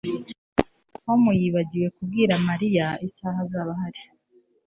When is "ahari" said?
3.75-4.01